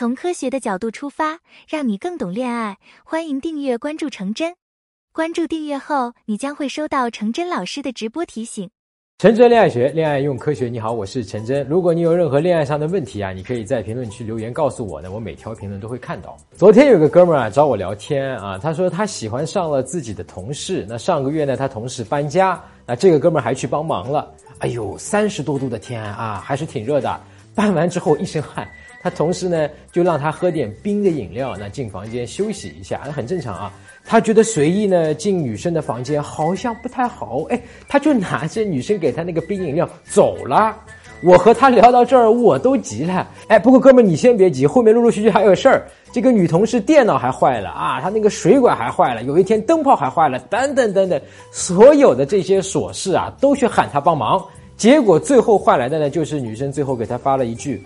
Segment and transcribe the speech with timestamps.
[0.00, 2.78] 从科学的角度出发，让你更懂恋爱。
[3.04, 4.54] 欢迎订阅关注程真。
[5.12, 8.70] 关注订阅后，你将会收到程真老师的直播提醒。
[9.18, 10.70] 陈真恋爱学，恋爱用科学。
[10.70, 11.68] 你好，我是陈真。
[11.68, 16.34] 如果你有任何恋爱上的问题啊，你可以在评论区留言告诉我呢，我每条评论都会看到。
[16.56, 20.86] 昨天有个哥们儿啊找我聊天啊，他说他喜欢上了自己的同事。
[20.88, 24.32] 那上个月呢，他同事搬家，那这个哥们儿还去帮忙了。
[24.60, 27.20] 哎呦，三十多度的天啊，还是挺热的。
[27.54, 28.68] 搬完之后一身汗。
[29.02, 33.72] 他同事呢，就让他喝点冰的饮料，那进房间休息一下，那很正常啊。
[34.04, 40.76] 他觉得随意呢进女生的房间好像不太好，哎，他就拿着女生给他那个冰饮料走了。
[41.22, 43.26] 我和他聊到这儿，我都急了。
[43.48, 45.86] 哎，不过哥们你先别急，后面陆陆续续还有事儿。
[46.12, 51.18] 这个女同事电脑还坏了啊，她那个水管还坏了，有一天灯泡还坏了，等等等等，
[51.50, 54.42] 所有的这些琐事啊，都去喊他帮忙。
[54.80, 57.82] 结果最后换来的呢，就是女生最后给他发了一句。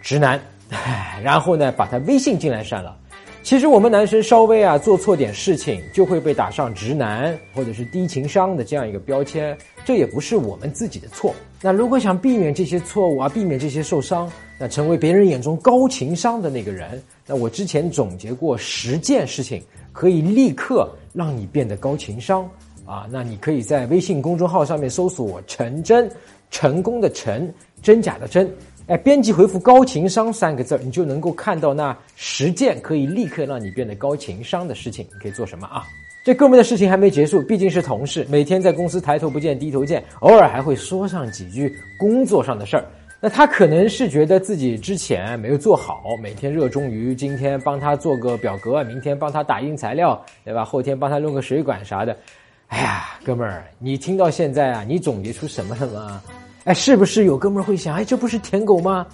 [0.00, 0.40] 直男，
[1.22, 2.96] 然后呢，把他微信进来删了。
[3.44, 11.32] 其实我们男生稍微啊做错点事情，就会被打上直男或者是低情商的这样一个标签，这也不是我们自己的错。
[11.60, 22.50] 那如果想避免这些错误啊，避免这些受伤，那成为别人眼中高情商的那个人，那我之前总结过十件事情，可以立刻让你变得高情商
[22.92, 23.06] 啊。
[23.10, 26.10] 那你可以在微信公众号上面搜索“陈真”，
[26.50, 28.52] 成功的陈，真假的真。
[28.88, 35.06] 哎，编辑回复“高情商”三个字你就能够看到那十件可以立刻让你变得高情商的事情。
[35.12, 35.84] 你可以做什么啊？
[36.24, 42.84] 这哥们的事情还没结束，毕竟是同事，每天在公司抬头不见低头见，偶尔还会说上几句工作上的事儿。
[43.20, 50.64] 那他可能是觉得自己之前没有做好，每天热衷于今天帮他做个表格，明天帮他打印材料，对吧？
[50.64, 52.16] 后天帮他弄个水管啥的。
[52.72, 56.22] 哎呀，哥们儿，你听到现在啊，你总结出什么了吗？
[56.64, 59.06] 哎，是不是有哥们儿会想，哎，这不是舔狗吗？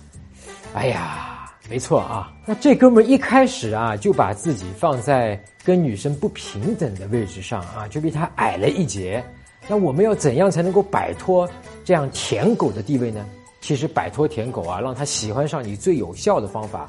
[0.75, 2.33] 哎呀，没错啊。
[2.47, 9.25] 那这哥们儿一开始啊，就把自己放在跟女生不平等的位置上啊，就比她矮了一截。
[9.67, 11.50] 那我们要怎样才能够摆脱
[11.84, 13.27] 这样舔狗的地位呢？
[13.60, 16.88] 其实摆脱舔狗啊，让他喜欢上你最有效的方法，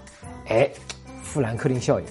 [0.50, 0.70] 哎，
[1.24, 2.06] 富兰克林效应。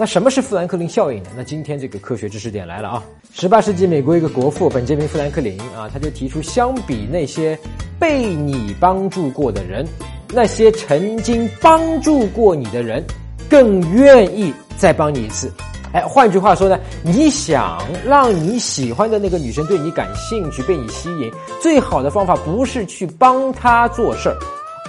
[0.00, 1.28] 那什么是富兰克林效应呢？
[1.36, 3.04] 那今天这个科学知识点来了啊！
[3.34, 7.58] 十八世纪美国一个国父本杰明·富兰克林啊，他就提出，相比那些
[7.98, 9.86] 被你帮助过的人，
[10.32, 13.04] 那些曾经帮助过你的人，
[13.50, 15.52] 更愿意再帮你一次。
[15.92, 24.36] 哎，换句话说呢，你想让你喜欢的那个女生对你感兴趣、被你吸引，最好的方法不是去帮她做事儿，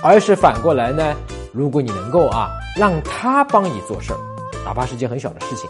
[0.02, 1.14] 而是反过来呢，
[1.52, 4.20] 如果你能够啊，让她帮你做事儿。
[4.66, 5.70] 哪怕是件很小的事情，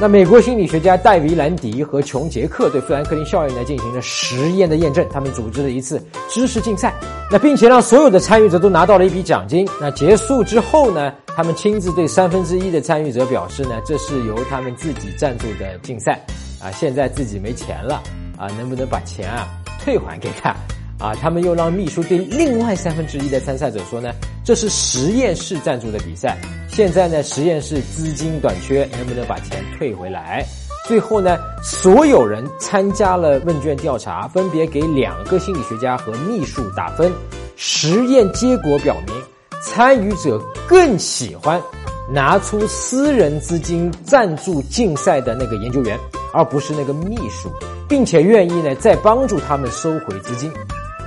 [0.00, 5.04] 那美国心理学家戴维·兰迪和琼·杰克对富兰克林效应呢进行了实验的验证。
[5.10, 6.94] 他们组织了一次知识竞赛，
[7.30, 9.68] 那并且让所有的参与者都拿到了一笔奖金。
[9.80, 16.24] 那结束之后呢，他们亲自对三分之一的参与者表示呢，这是由他们自己赞助的竞赛，
[16.62, 18.02] 啊，现在自己没钱了，
[18.36, 19.48] 啊，能不能把钱啊
[19.82, 20.54] 退还给他？
[21.00, 24.10] 啊，他们又让秘书对另外三分之一的参赛者说呢，
[24.44, 26.36] 这是实验室赞助的比赛，
[26.78, 30.46] 现在呢实验室资金短缺，能不能把钱退回来？
[30.86, 37.12] 最后呢，所有人参加了问卷调查，分别给两个心理学家和秘书打分。
[37.56, 39.16] 实验结果表明，
[39.60, 41.60] 参与者更喜欢
[42.08, 45.98] 拿出私人资金赞助竞赛的那个研究员，
[46.32, 47.50] 而不是那个秘书，
[47.88, 50.48] 并且愿意呢再帮助他们收回资金。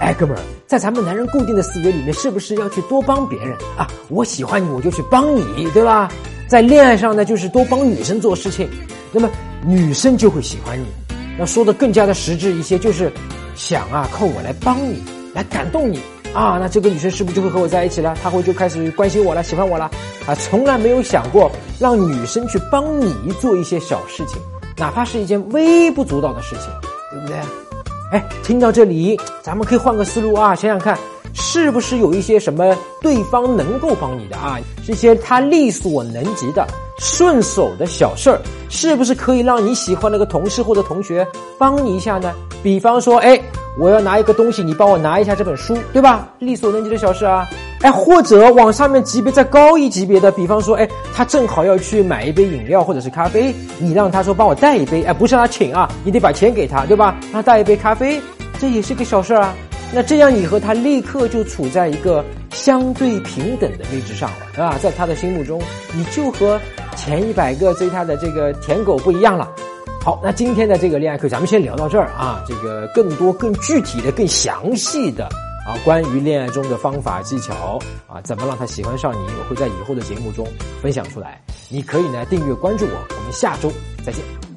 [0.02, 3.88] 哎，哥们儿，在咱们男人固定的思维里面，是不是要去多帮别人啊？
[4.10, 6.12] 我喜欢你，我就去帮你，对吧？
[6.50, 8.68] 在恋爱上呢，就是多帮女生做事情，
[9.12, 9.30] 那么
[9.64, 10.86] 女生就会喜欢你。
[11.38, 13.14] 要说的更加的实质一些，就是
[13.56, 15.04] 想啊，靠我来帮你，
[15.36, 16.00] 来感动你
[16.34, 18.18] 啊，那这个女生是不是就会和我在一起了？
[18.24, 19.86] 她会就开始关心我了，喜欢我了
[20.26, 20.34] 啊？
[20.34, 24.42] 从来没有想过让女生去帮你做一些小事情，
[24.78, 26.66] 哪怕是一件微不足道的事情，
[27.12, 27.38] 对不对？
[28.12, 30.98] 哎，听到这里，咱们可以换个思路啊，想想看，
[31.34, 34.60] 是不是有一些什么对方能够帮你的啊？
[34.86, 36.68] 这些他力所能及的、
[37.00, 41.26] 顺手的小事儿，是不是可以让你喜欢那个同事或者同学
[41.58, 42.34] 帮你一下呢？
[42.62, 43.42] 比方说，哎，
[43.80, 46.28] 我要拿一个东西，你帮我拿一下这本书，对吧？
[46.40, 47.48] 力所能及的小事啊。
[47.82, 57.16] 哎，或者往上面级别再高一级别的，比方说，哎，他正好要去买一杯饮料或者是咖啡，你让他说帮我带一杯，哎，不是让他请啊，你得把钱给他，对吧？
[57.24, 58.22] 让他带一杯咖啡，
[58.60, 59.56] 这也是个小事儿啊。
[59.94, 64.78] 那这样你和他立刻就处在一个相对平等的位置上了，对吧？
[64.80, 65.60] 在他的心目中，
[65.94, 66.62] 你就和
[66.96, 69.50] 前一百个追他的这个舔狗不一样了。
[70.04, 75.28] 好，那今天的这个恋爱课咱们先聊到这儿啊，这个更多、更具体的、更详细的。
[75.66, 80.48] 啊，关于恋爱中的方法技巧啊，怎么让他喜欢上你，我会在以后的节目中
[80.82, 81.42] 分享出来。
[81.70, 83.72] 你可以呢订阅关注我，我们下周
[84.04, 84.51] 再见。